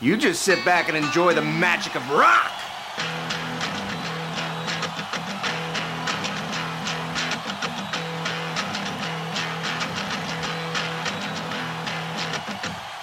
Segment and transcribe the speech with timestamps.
[0.00, 2.52] You just sit back and enjoy the magic of rock.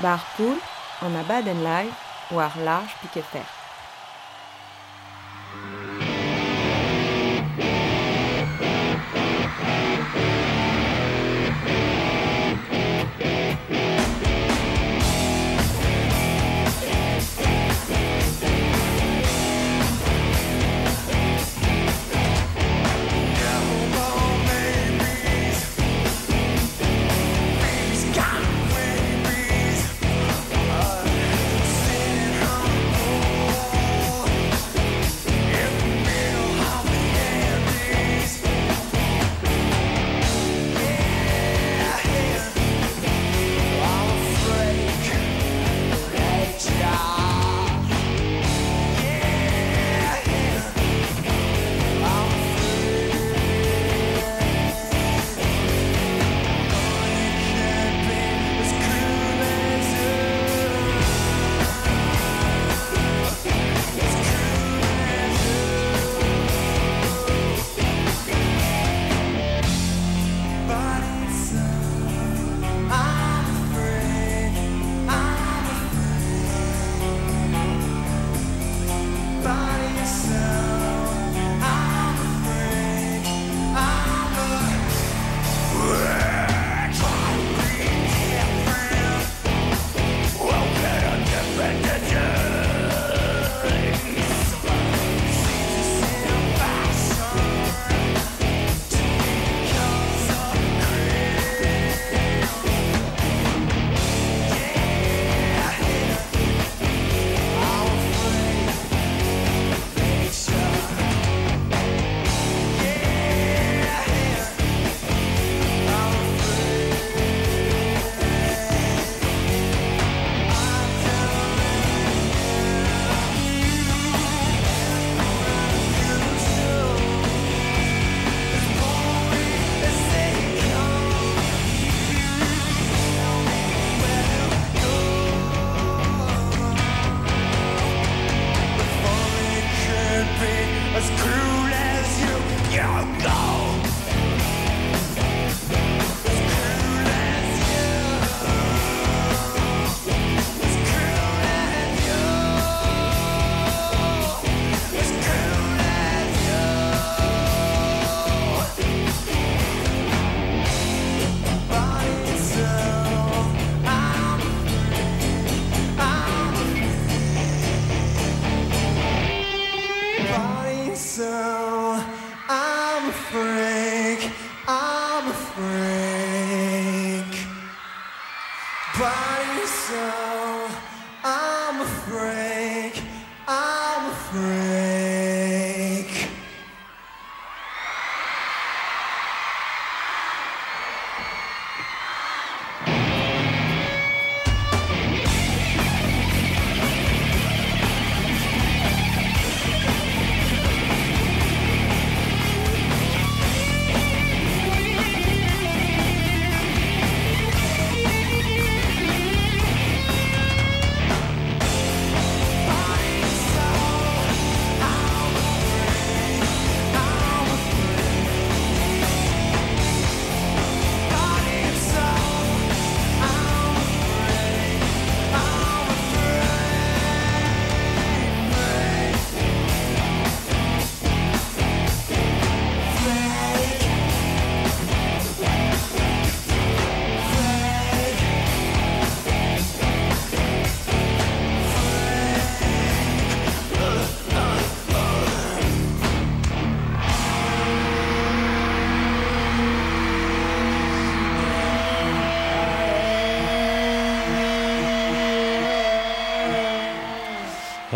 [0.01, 0.57] Bar poul,
[1.01, 1.93] an abadenn live
[2.31, 3.25] war large piket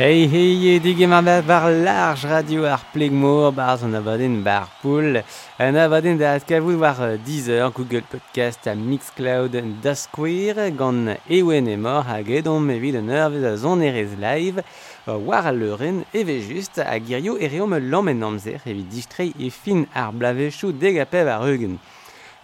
[0.09, 5.21] Hey hey hey dige ma bar large radio ar plegmor bar an avaden bar pool
[5.59, 9.53] an avaden da askavout war Deezer, Google Podcast a Mixcloud
[9.83, 14.63] da Square gant ewen emor hag edon evit an ervez a zon erez live.
[15.05, 20.11] War a leuren eve just a girio ereom lammen amzer evit distrei e fin ar
[20.11, 21.77] blavechou degapev ar eugen.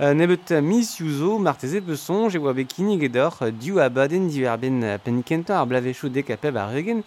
[0.01, 5.65] Euh, nebet mis youzo marteze peson e oa bekinig edor diou abaden diwerben penikenta ar
[5.65, 6.99] blavechou dekapeb ar eugen.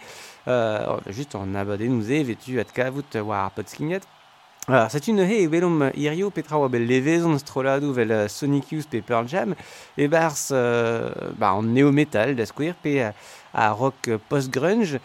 [0.47, 4.01] Euh, oh, juste en abadenouzé, vêtu atkavout war potskignet.
[4.67, 9.27] Alors, euh, c'est une he velum irio petra bel levezon stroladu vel sonicus pe Pearl
[9.27, 9.55] Jam,
[9.97, 12.75] et bars, euh, bah, en néo-metal, da square,
[13.53, 14.99] à rock post-grunge.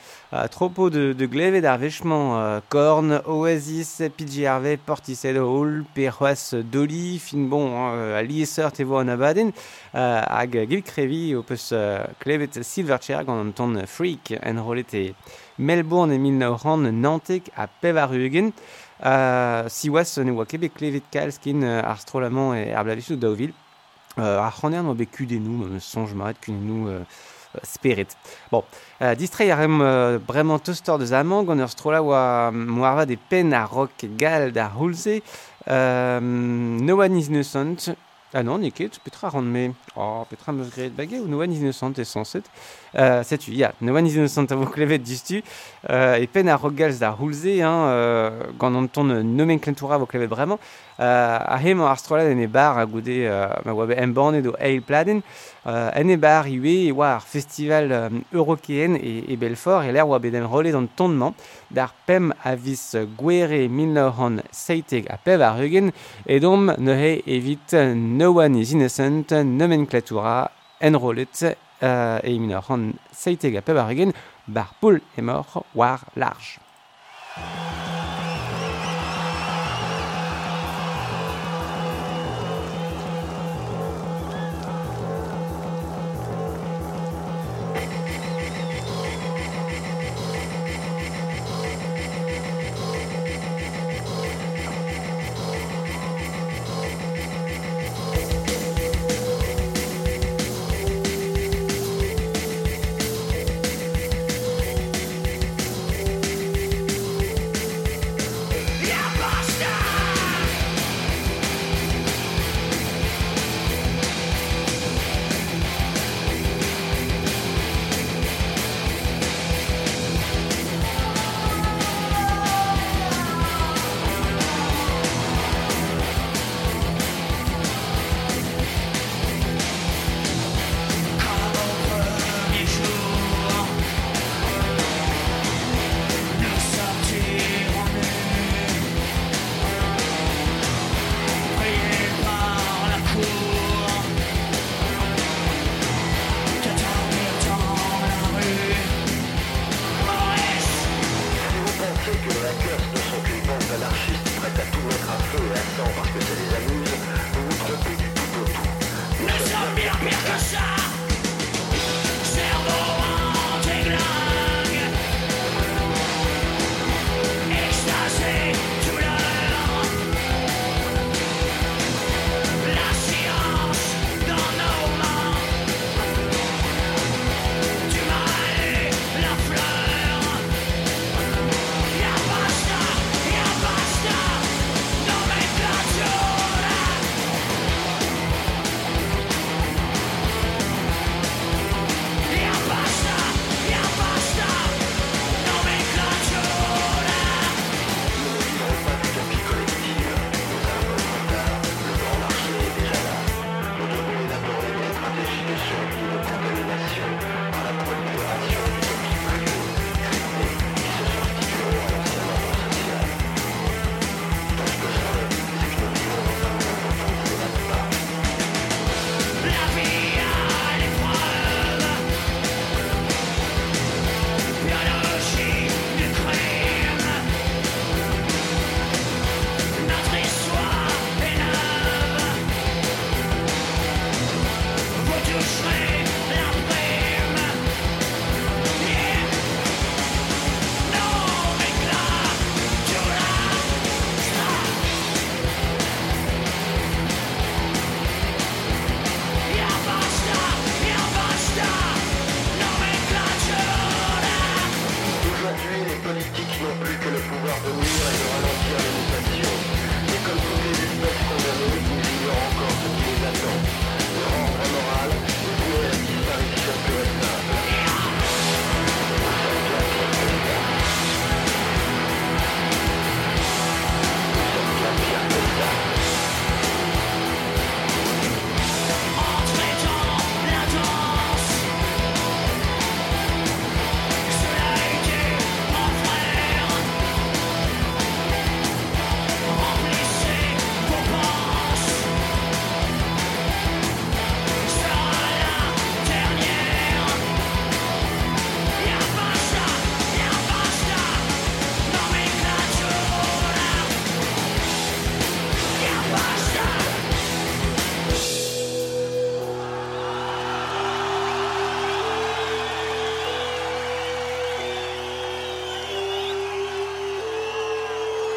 [0.50, 2.40] trop peu de, de glaive et d'arvêchement.
[2.40, 9.52] Euh, Korn, Oasis, PJ Harvey, Portishead Hall, Perroas Dolly, Finbon, hein, euh, Liesert et Abaden,
[9.94, 15.14] euh, hag Gilcrevi, opus euh, klevet Silverchair, gant an ton euh, freak en rolet
[15.58, 18.50] Melbourne et Milnauran, Nantek à Pevarugen,
[19.04, 23.52] euh, siwas ne oa kebe klevet kalskin ar strolaman e ar blavichou daouvil.
[24.18, 26.88] Euh, ar c'hannern oa bet kudenou, sonj maret, kudenou...
[26.88, 27.04] Euh,
[27.62, 28.16] spirit.
[28.50, 28.64] Bon,
[29.00, 31.12] uh, distrait a rem uh, bremañ teustor deus
[32.52, 35.22] moarva de pen a rock gal da houlze.
[35.66, 37.96] Uh, no one is innocent.
[38.36, 39.74] Ah non, ne ket, petra rand me.
[39.94, 42.04] Oh, petra meus gret bagay ou no one is innocent e.
[42.96, 43.72] Euh, Setu, ya, yeah.
[43.82, 45.40] noen izin eus an tavo klevet distu,
[45.90, 50.06] euh, e pen a rogalz da houlze, hein, euh, gant an ton nomen klentoura vo
[50.06, 50.60] klevet bremañ,
[51.00, 54.54] euh, a hem ar en e bar a goude euh, ma oa be emban edo
[54.60, 55.22] eil pladen,
[55.66, 60.06] euh, e bar iwe e oa ar festival euh, eurokeen e, e Belfort, e l'air
[60.06, 61.34] oa be dem rolet an tonnement,
[61.70, 65.90] d'ar pem a vis gwere 1970 a pev ar eugen,
[66.28, 70.48] ne he evit noen is innocent nomenklatura
[70.80, 74.14] enrolet Euh, egin horren zeitega pebar egin,
[74.46, 76.60] bar pul mort war large.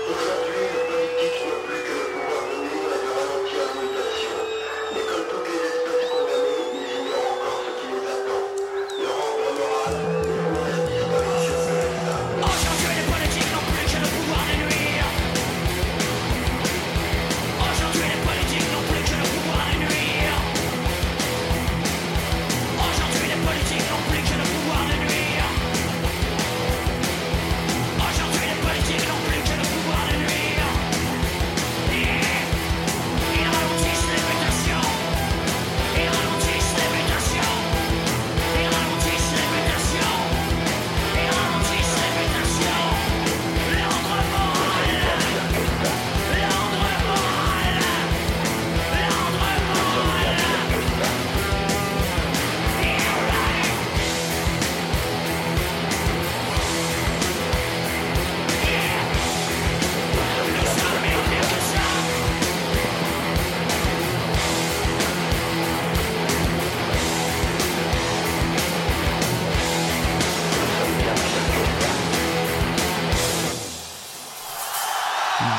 [0.08, 2.07] いいのに。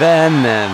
[0.00, 0.68] ben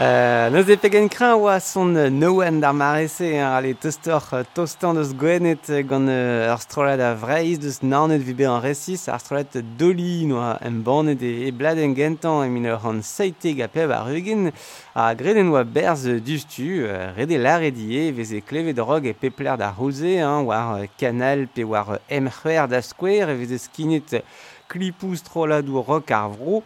[0.00, 5.12] Euh, neus e pegen kreñ oa son noen d'ar marese hein, ale tostor tostan deus
[5.12, 10.56] gwenet gant ur strolad a vreiz deus nanet vibe an resis ar strolad doli noa
[10.64, 14.48] em banet e, e bladen gentan e min ur an seiteg a peb ar ugin
[14.96, 20.16] a greden oa berz duftu rede lare die veze kleve drog e pepler d'ar rouze
[20.48, 24.24] war kanal pe war emc'hwer da skwer e veze skinet
[24.72, 26.64] klipouz trolad ou rock ar vro.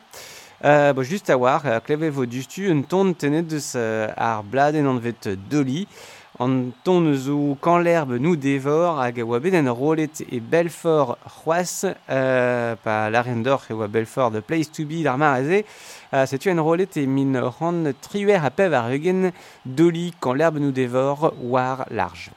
[0.64, 4.42] Euh, bon, just a war, euh, kleve vo dustu, un ton tenet deus euh, ar
[4.42, 5.86] bladen an vet doli,
[6.38, 11.86] an ton zo quand l'herbe nous dévore hag oa bet en rolet e Belfort c'hoaz
[12.10, 15.62] euh, pa laren d'or e oa Belfort de place to be d'ar maraze
[16.12, 19.30] euh, setu en rolet e min ran triuer a pev ar eugen
[19.64, 22.30] doli quand l'herbe nous dévore war large.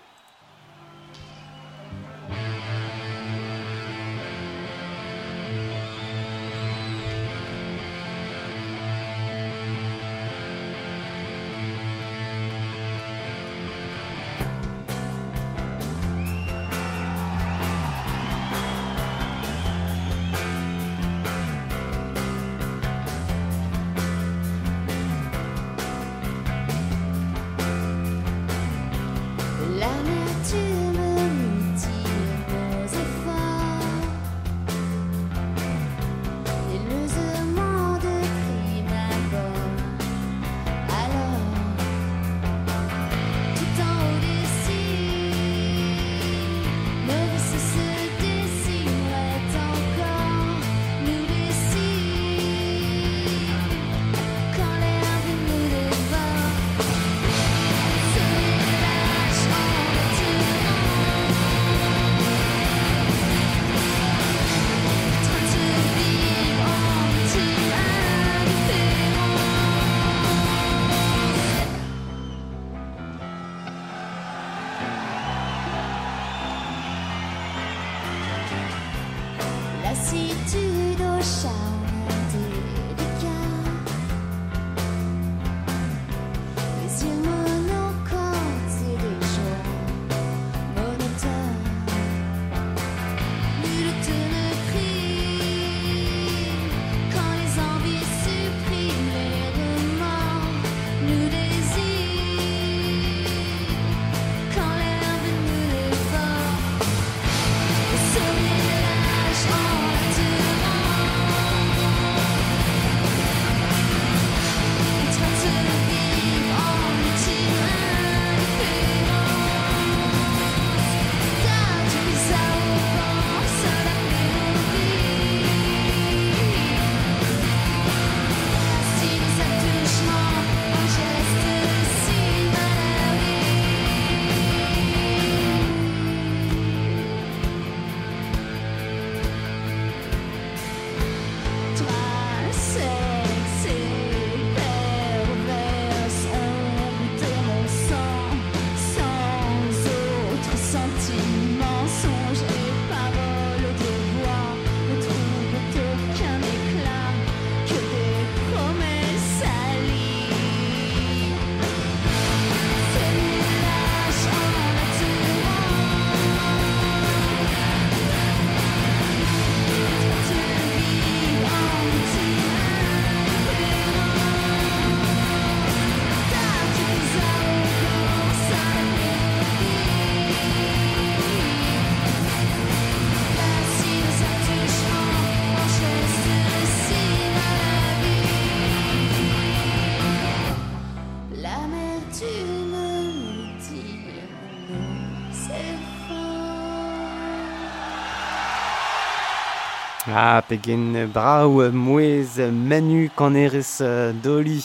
[200.12, 203.80] Ah, pegen brau mouez manu kanerez
[204.24, 204.60] doli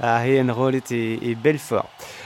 [0.00, 1.84] a he en rolet e, e belfort.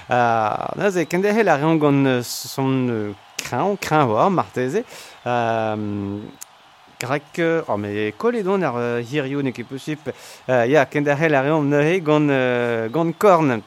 [0.08, 4.84] Ah, Naze, kende he a reon gant son krañ, krañ war, marteze.
[5.24, 6.22] Um,
[7.00, 10.06] Grek, oh, me kole don ar hirio ne ket posip.
[10.48, 12.30] Uh, ya, kende a la reon neuhe gant,
[12.92, 13.62] gant korn.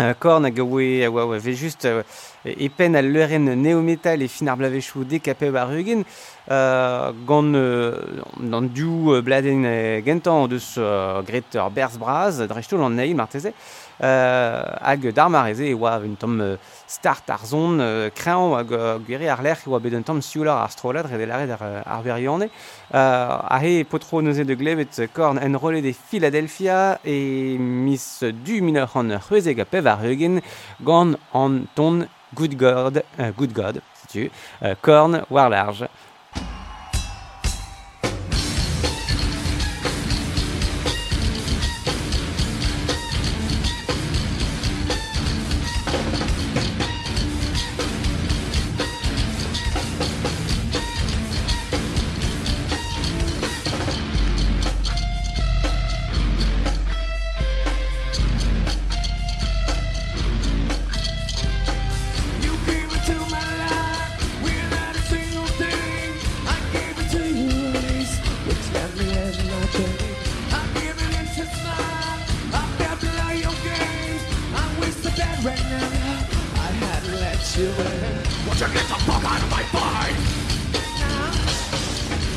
[0.00, 2.00] Uh, korn hag oe, oa, oa, ve just uh,
[2.48, 6.06] e pen al leuren neometal e fin ar blavechou dekape war eugen,
[6.48, 8.00] euh, euh,
[8.40, 13.52] euh, bladen euh, gentan deus euh, gret ur braz, drechtoul an neil marteze,
[14.02, 16.40] euh, hag d'ar mareze e oa un tom
[16.86, 18.74] start ar zon euh, kreñv hag
[19.06, 22.50] gweri ar lerc e oa bet un tom sioular ar strolad redelaret ar, ar beriande.
[22.94, 28.60] Euh, a he potro neuze de glevet korn en rolet de Philadelphia e mis du
[28.62, 30.40] minor an ur c'hwezeg a pev ar eugen
[30.80, 34.30] gant an ton Good God, uh, Good God, si tu,
[34.62, 35.88] euh, Korn Warlarge.
[77.60, 80.16] Won't you get the fuck out of my mind?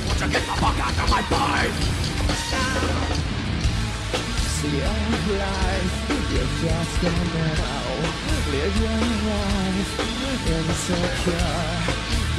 [0.05, 1.73] Won't you get the fuck out of my mind?
[4.51, 4.99] See your
[5.39, 5.95] life,
[6.29, 7.87] you're just gonna know.
[8.51, 10.13] Live your life
[10.45, 11.63] insecure.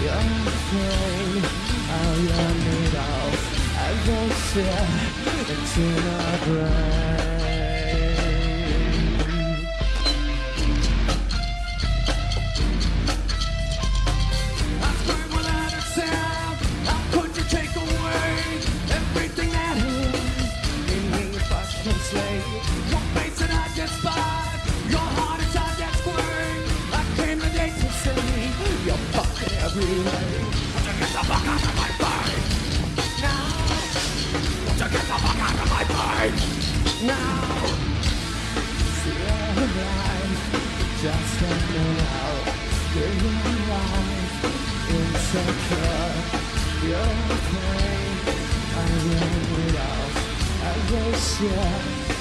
[0.03, 1.45] You're afraid
[1.89, 3.43] of your needles
[3.79, 4.85] as they sit
[5.51, 7.64] into my brain.
[29.77, 29.83] me.
[29.83, 32.43] To get the fuck out of my brain.
[33.23, 33.65] Now.
[34.79, 36.35] To get the fuck out of my brain.
[37.03, 37.45] Now.
[38.99, 40.43] Still alive.
[41.03, 42.47] Just hanging out.
[42.95, 44.35] Living my life.
[44.95, 46.11] Insecure.
[46.87, 48.25] You're afraid.
[48.77, 50.15] I will it out.
[50.63, 52.14] I will share.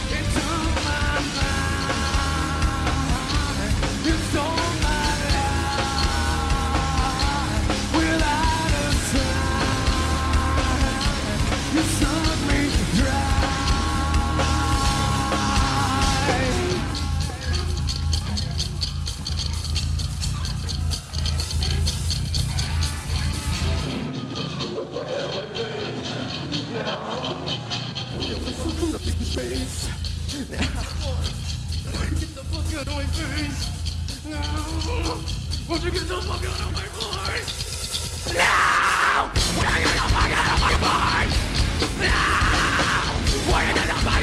[30.63, 33.60] Get the fuck out of my face.
[34.26, 34.39] No.
[35.67, 38.34] Won't you get the fuck out of my face?
[38.34, 38.41] No!
[39.60, 41.32] Why you get the fuck out of my mind?
[41.99, 42.15] No!
[43.52, 44.22] Why you get the fuck out of my mind?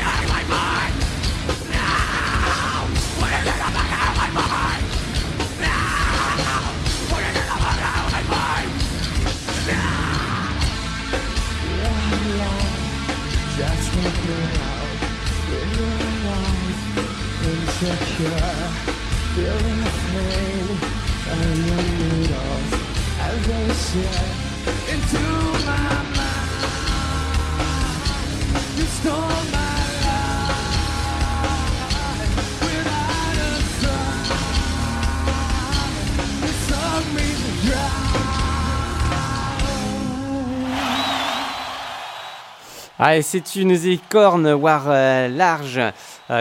[43.03, 43.79] Ah, c'est une
[44.11, 45.81] corne war euh, large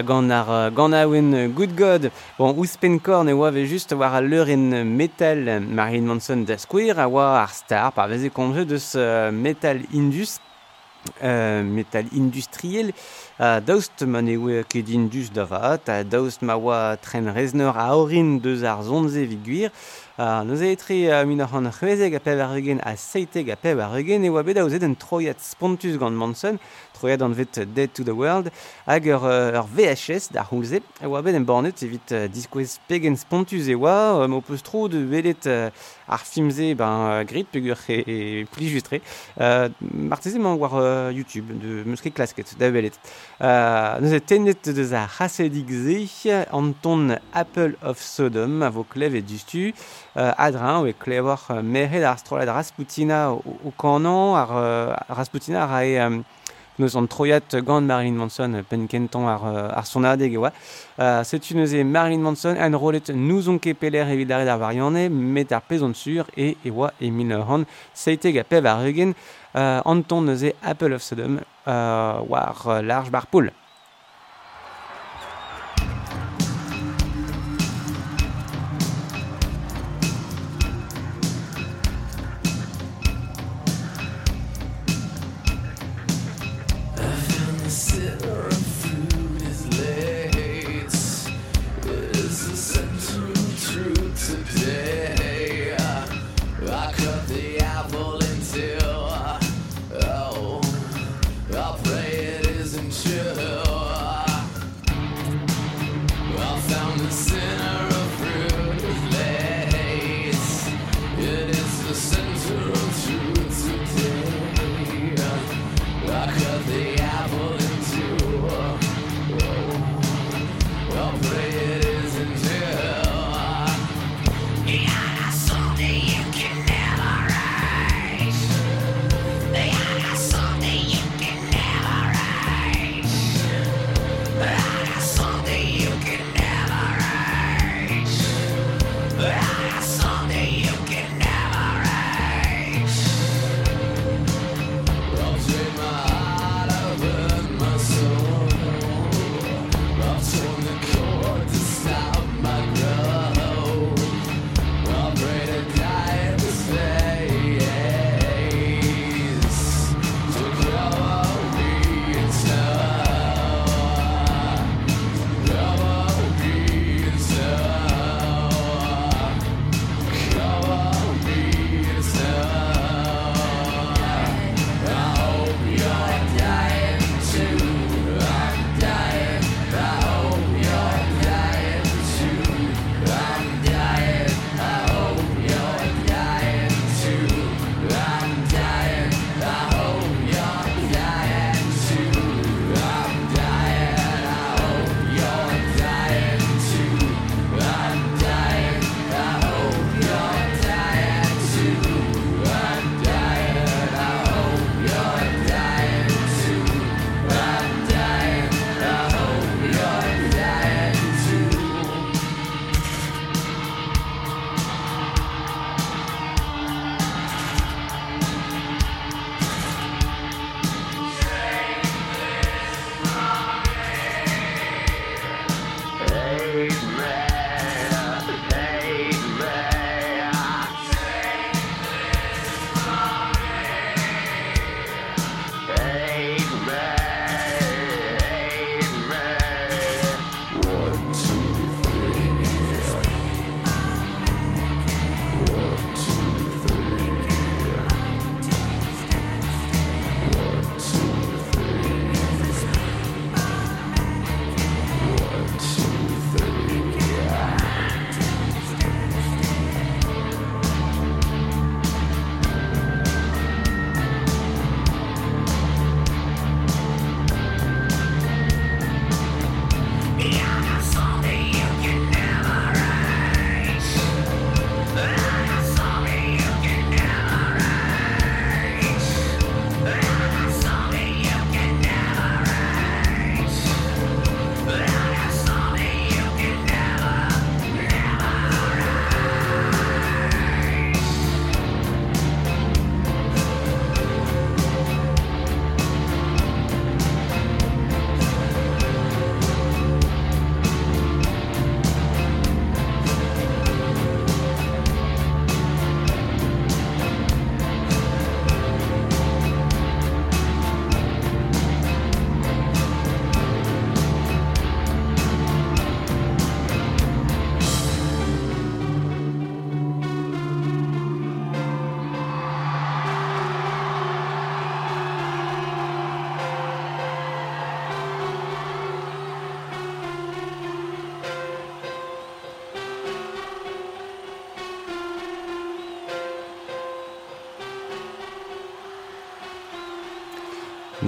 [0.05, 2.11] gant ar gant aouen Good God.
[2.37, 6.99] Bon, ouzpenkorn e oa ve just war a leur en metal Marilyn Manson da Square,
[6.99, 8.93] a oa ar star, par veze komje deus
[9.33, 10.39] metal indus,
[11.23, 12.91] euh, metal industriel.
[13.39, 17.77] A daoust man e oe ket indus da vat, a daoust ma oa tren rezneur
[17.77, 19.71] a orin deus ar zonze viguir,
[20.17, 23.79] a e etre uh, min ar c'hwezeg a pev ar eugen a seiteg a pev
[23.79, 26.59] ar eugen e oa bet daouzet en troiat spontus gant Manson,
[26.99, 28.51] proiet an vet Dead to the World
[28.87, 33.15] hag ur, ur VHS d'ar c'houlze, e oa bet en bornet evit uh, diskouez pegen
[33.19, 35.69] spontus e oa um, o peus tro de velet uh,
[36.09, 38.19] ar filmze ben uh, grit pegur e, e
[38.53, 39.01] pli justre
[39.39, 42.99] uh, marteze man war uh, YouTube de meuske klasket da velet
[43.39, 49.15] uh, neuze tenet deus a rasedig ze an ton Apple of Sodom a vo klev
[49.15, 49.71] e distu.
[50.15, 55.65] Uh, adrin oe klevor uh, mered ar strolad Rasputina o, o kanan ar uh, Rasputina
[55.65, 56.23] ar e um,
[56.79, 60.51] neus an troiat gant Marilyn Manson pen kentan ar, ar sonadeg oa.
[60.97, 65.09] Uh, Setu neus e Marilyn Manson en rolet nous on ket peler evit ar variane
[65.09, 67.33] met ar pezon sur e e oa e min
[67.93, 69.13] seiteg a pev ar eugen
[69.55, 73.49] uh, an ton neus e Apple of Sodom uh, war large bar poul.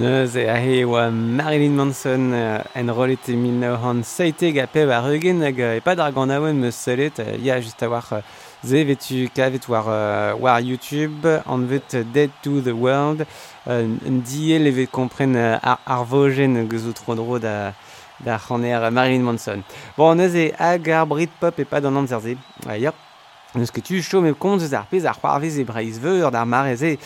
[0.02, 2.32] Neus e ahe oa Marilyn Manson
[2.74, 6.74] en rolet e 1970 a pev ar eugen hag e pad ar gant aouen meus
[6.74, 8.24] selet ya just a war
[8.64, 9.86] ze vetu kavet war,
[10.40, 13.24] war YouTube an vet Dead to the World
[13.64, 17.72] un diel evet kompren ar, ar vojen gezo tro dro da
[18.18, 19.62] da c'haner Marilyn Manson.
[19.96, 22.36] Bon, neuze e hag ar Britpop e pad an amzer ze.
[22.66, 23.11] Yep.
[23.54, 26.46] Neus ket tu chom e kont eus ar pez ar c'hoarvez e breiz veur d'ar
[26.46, 26.96] mare ze.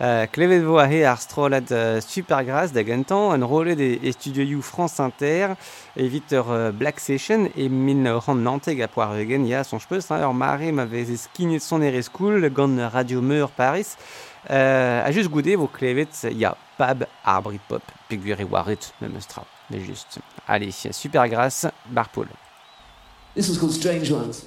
[0.00, 4.60] Euh, klevet vo ahe ar strolad euh, super gras da gantan, an rolet e, e
[4.62, 5.54] France Inter,
[5.96, 10.10] evit ur euh, Black Session, e min ran nanteg a poar eugen, ya son chpeus,
[10.10, 13.96] hein, ur mare ma vez e skinet son ere skoul gant Radio Meur Paris,
[14.50, 19.44] euh, a just goude vo klevet ya pab ar Britpop, peogwir e waret même stra,
[19.70, 20.20] mais juste.
[20.46, 22.28] Allez, super gras, bar Paul.
[23.34, 24.46] This called Strange Ones.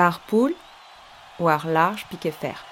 [0.00, 0.54] Par poule
[1.38, 2.69] ou ar large pique fer.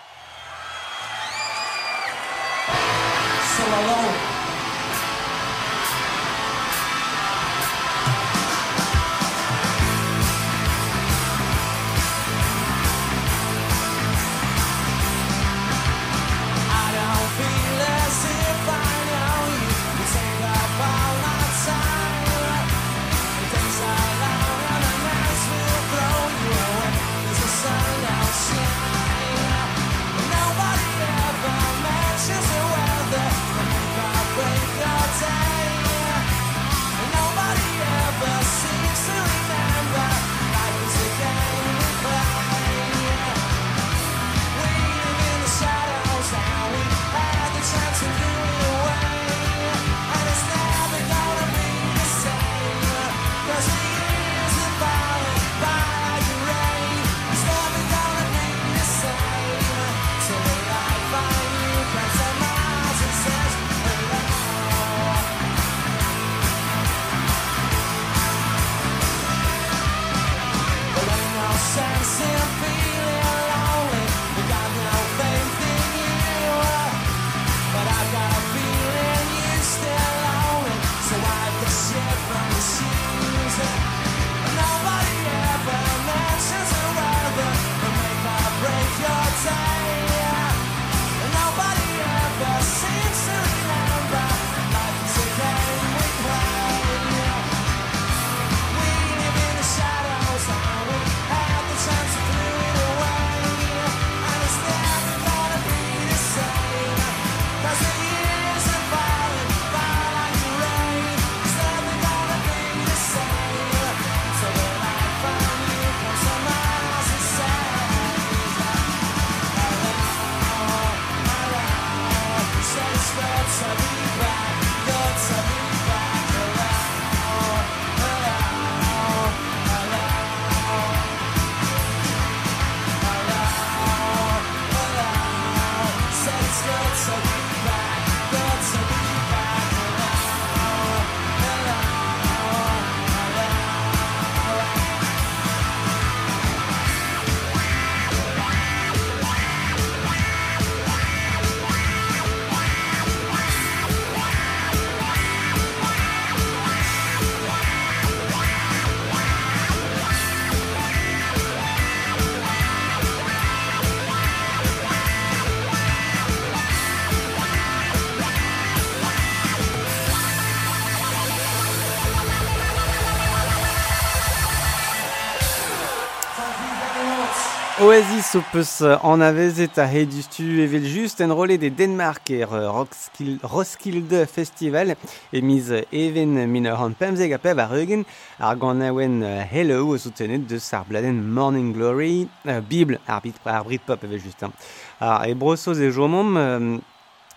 [177.88, 182.44] Oasis o peus an avezet a he du evel just en rolet de Denmark er
[182.44, 184.94] Roskil, Roskilde Festival
[185.32, 188.04] e miz even min ur an pemzeg a pev ar eugen
[188.38, 193.40] ar gant awen hello o soutenet deus ar bladen Morning Glory, uh, Bible ar, bit,
[193.46, 194.42] ar Britpop evel just.
[194.42, 194.52] Hein.
[195.00, 196.80] Ar e brosoz e jomom, um,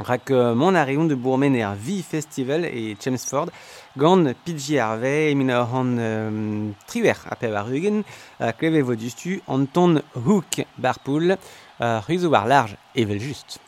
[0.03, 3.53] rak uh, mon a reont de bourmen er Vi Festival e Chelmsford,
[3.97, 8.95] gant pidji e min ur an um, triwer a pev ar ugen uh, kleve vo
[8.95, 13.59] distu an ton hook bar poul uh, ruzo war large evel just.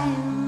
[0.00, 0.39] 加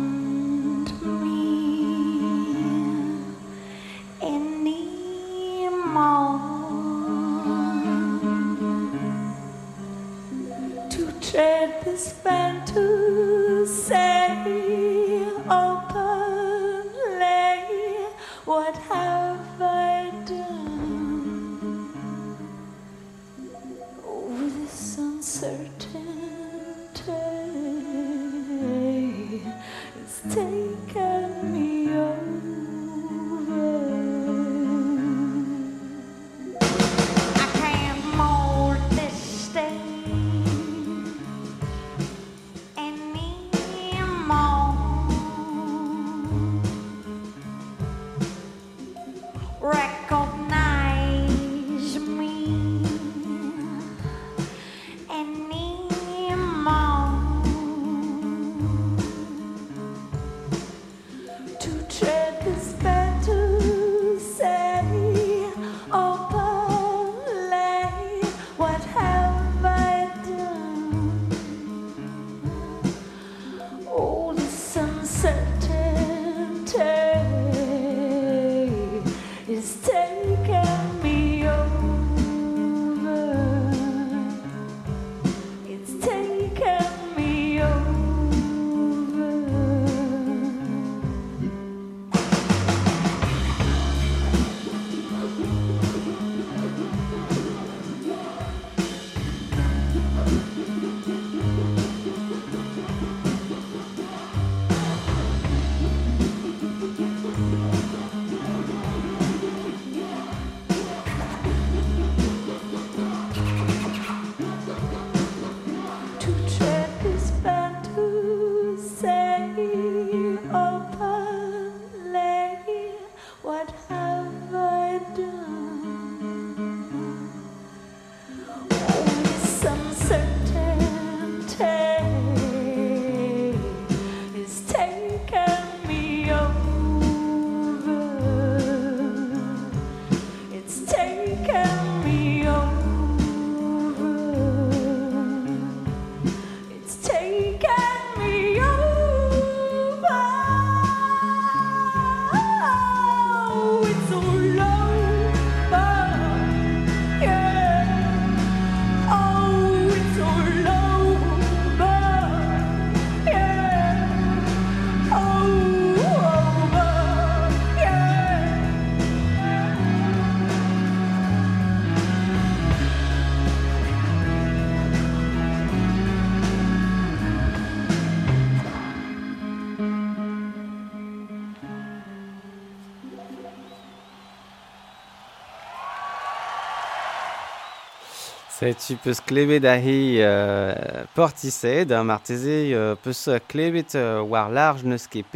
[188.63, 194.85] Tu peus klevet a he euh, portised, ar marteze euh, peus klevet euh, war large
[194.87, 195.27] neus ket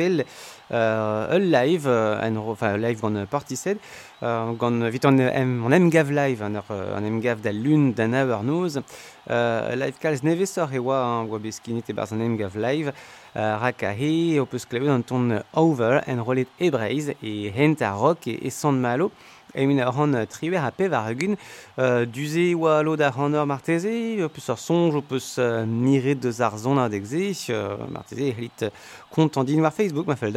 [0.70, 3.79] euh, live, euh, en ro, enfin, live gant euh, portised,
[4.22, 8.79] euh, gant vit an, em, live, euh, an emgav da lun da nav ur noz,
[9.29, 13.26] euh, live kalz nevesor e oa, hein, oa beskinit e barz an emgav live, euh,
[13.37, 17.93] rak a he, o peus klevet an ton over en rolet ebreiz e hent a
[17.93, 19.11] rock e, e san malo.
[19.59, 21.14] Et ar c'hant triver a pev ar
[21.78, 25.64] euh, duze oa lo da c'hant ur marteze, o peus songe, sonj, o peus euh,
[25.64, 28.66] miret deus ar zon ar degze, euh, marteze helit
[29.11, 30.37] kont an din war Facebook, ma fel.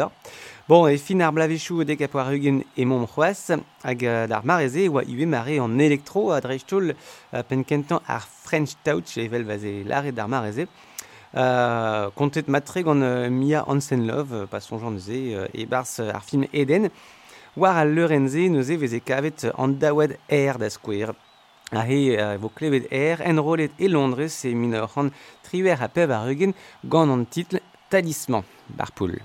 [0.70, 4.88] Bon, e fin ar blavechou dek apo et egun e mom c'hoaz, hag d'ar mareze
[4.88, 10.14] oa iwe mare an elektro a dreistol euh, penkentan ar French Touch evel vaze lare
[10.16, 10.70] d'ar mareze,
[11.34, 16.90] Kontet matre gant Mia Hansen-Love, euh, pas sonjan neuze, e bars euh, ar film Eden,
[17.56, 21.14] war al leurenze neuze veze kavet an daoued air da skouer.
[21.72, 25.12] A he uh, vo klevet air en rolet e Londres e min ur c'han
[25.46, 27.38] triwer a pev ar eugen gant
[27.90, 29.18] Talisman, bar poul.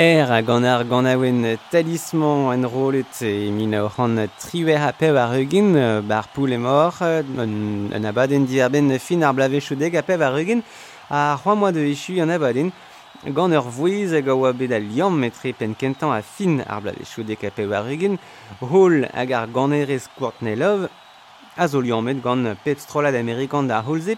[0.00, 5.14] Er a gant ar ganawen talisman en rolet e min a oran triwer a pev
[5.14, 5.74] ar eugen
[6.08, 10.62] bar poul emor an abaden diarben fin ar blavechoudeg a pev ar eugen
[11.10, 12.72] a c'hoa moa de echu an abaden
[13.26, 17.44] gant ur vouez hag a oa bet a liam metre penkentan a fin ar blavechoudeg
[17.44, 18.16] a pev ar eugen
[18.60, 20.88] hol hag ar ganerez kourtnelov
[21.58, 24.16] a zo liamet gant pep strolad amerikan da holze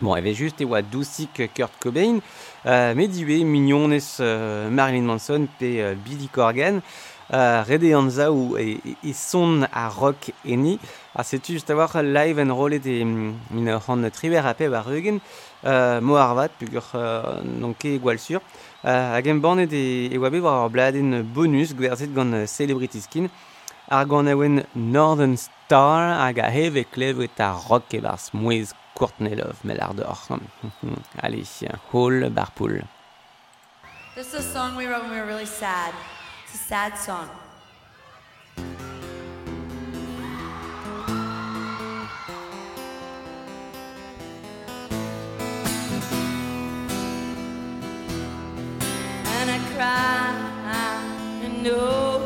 [0.00, 2.20] Bon, evet just e oa dousik Kurt Cobain,
[2.64, 6.80] Uh, met diwe mignonez euh, Marilyn Manson pe euh, Billy Corgan.
[7.32, 10.78] Euh, rede anza ou e, e son a rock eni.
[11.14, 15.20] A setu just a war live en rolet e min ran triver ape war eugen.
[15.64, 18.40] Euh, mo arvat pugur uh, nonke gwal sur.
[18.84, 23.28] Euh, hag em bornet e, e war bladen bonus gwerzet gant celebrity skin.
[23.88, 29.64] ar gant ewen Northern Star hag a heve klevet a rock e bar smouez Courtnelov
[29.64, 30.18] mel ar dor.
[31.22, 32.80] Allez, hall bar poul.
[34.14, 35.92] This is a song we wrote when we were really sad.
[36.44, 37.28] It's a sad song.
[49.36, 50.30] And I cry,
[51.44, 52.23] I know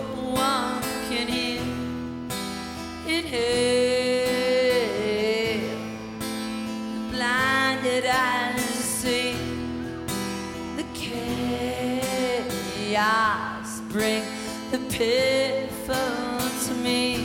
[14.98, 17.18] pitfall to me.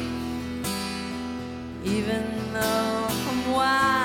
[1.84, 2.24] Even
[2.54, 4.03] though I'm wide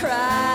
[0.00, 0.49] cry.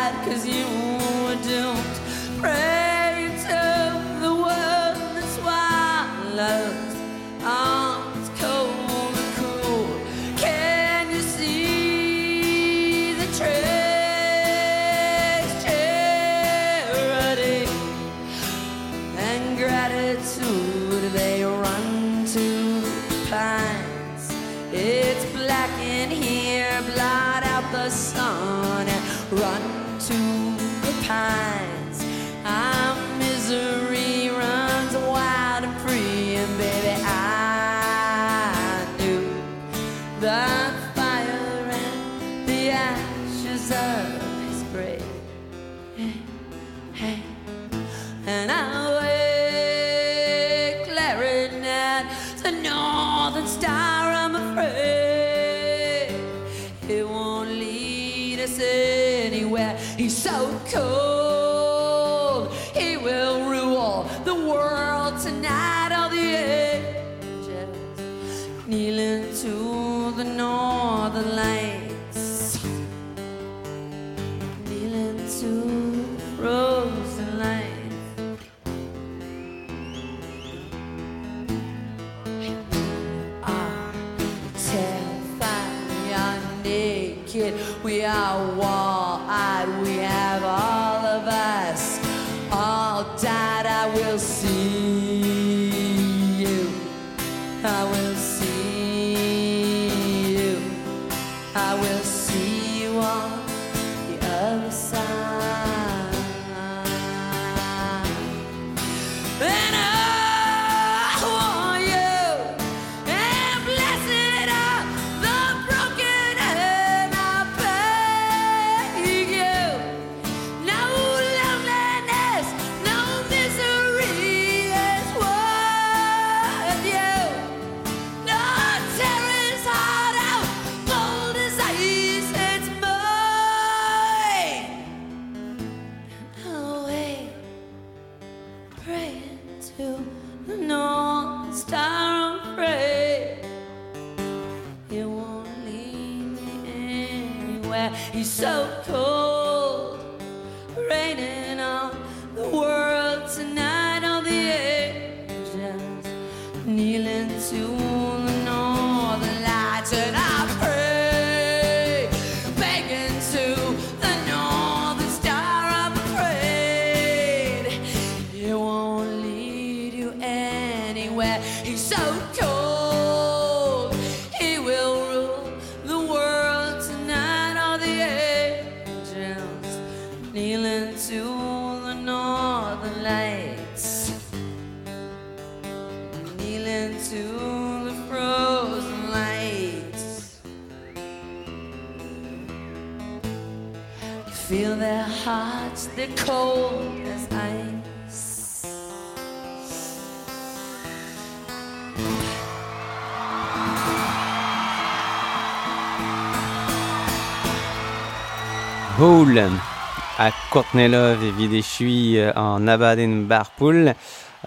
[210.56, 213.90] Kortnelov evit echuiñ an abadenn barpoul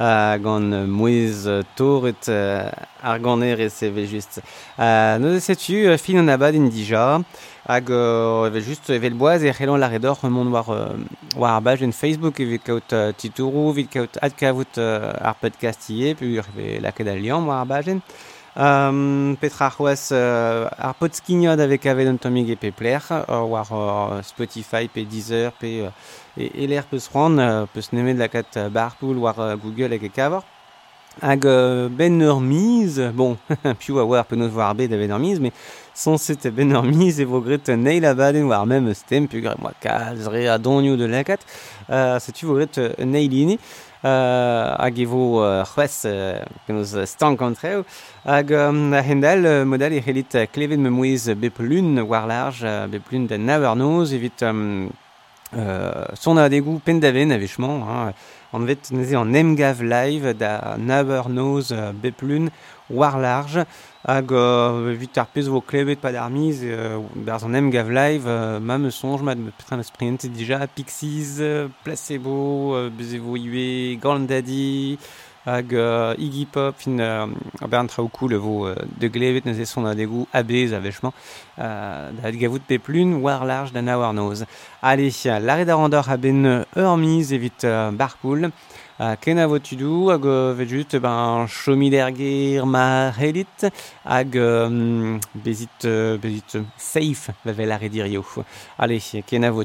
[0.01, 1.45] a gant mouez
[1.77, 2.31] toret
[3.03, 4.41] ar ganer e seve just.
[5.21, 7.21] nous setu fin an abadenn dija
[7.69, 10.65] hag evel just evel boaz e c'hellan lare d'or mont war,
[11.37, 12.89] war ar baj en Facebook evit kaout
[13.19, 17.69] titourou, evit kaout adkavout ar podcast ie, pu ur eve laket al liam war ar
[17.69, 18.01] bajen.
[18.59, 23.05] Um, petra c'hoaz uh, ar pot skignod avek avet an tomig e pe pler,
[23.47, 23.69] war
[24.27, 25.93] Spotify, pe Deezer, pe
[26.35, 27.07] e, peus
[27.73, 28.59] peus nemet lakat
[29.63, 30.43] Google e kavor.
[31.23, 32.19] Hag uh, ben
[33.15, 33.39] bon,
[33.79, 35.53] piou a war war bet ben ur me
[35.95, 39.59] son set ben ur miz e vo gret neil abaden war mem stem, pu gret
[39.59, 41.47] moa kalz re a donioù de lakat,
[42.19, 43.59] setu vo gret uh, neil
[44.05, 47.85] euh, hag e vo euh, c'hwez euh, penaos stank kontreo
[48.25, 52.63] hag um, a hendel euh, modal e c'hellit klevet me mouez bep lun war large
[52.65, 54.89] euh, bep lun da nawer noz evit um,
[55.57, 58.13] euh, son a degou pendaven a vechman hein,
[58.53, 62.49] an vet neze an emgav live da naber noz uh, bep lun
[62.89, 63.65] war large,
[64.07, 65.61] hag uh, evit ar pez vo
[67.93, 69.53] live, uh, ma me sonj mat me
[69.93, 72.39] prientet dija, Pixies, uh, Placebo,
[72.73, 73.37] uh, bezevo
[74.27, 74.99] Daddy,
[75.49, 77.27] hag uh, Iggy Pop, fin uh,
[77.67, 81.13] bern traoù cool vo uh, de glevet neuze son a degou abez a vechman,
[81.57, 84.45] uh, da gavout pep lun war large da war noz.
[84.83, 86.45] Allez, lare da randor a ben
[86.77, 91.47] ur miz evit uh, barpoul, uh, ken a vo tudou, hag uh, vet just ben
[91.49, 93.71] chomi d'erger ma relit,
[94.05, 98.25] hag um, bezit, uh, bezit safe va vel lare dirio.
[98.79, 99.65] Allez, ken a vo